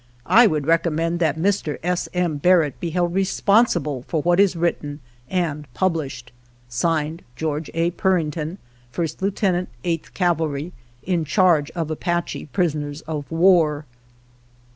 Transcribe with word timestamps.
I 0.25 0.47
would 0.47 0.65
recommend 0.65 1.19
that 1.19 1.37
Mr. 1.37 1.77
S. 1.83 2.09
M. 2.11 2.37
Barrett 2.37 2.79
be 2.79 2.89
held 2.89 3.13
responsible 3.13 4.03
for 4.07 4.19
what 4.23 4.39
is 4.39 4.55
written 4.55 4.99
and 5.29 5.71
published. 5.75 6.31
(Signed) 6.67 7.21
Geo. 7.35 7.57
A. 7.75 7.91
Purington, 7.91 8.57
1st. 8.91 9.21
Lieut. 9.21 9.67
8th 9.83 10.13
Cavalry, 10.15 10.71
In 11.03 11.23
Charge 11.23 11.69
of 11.75 11.91
Apache 11.91 12.47
prisoners 12.47 13.01
of 13.01 13.29
war. 13.31 13.85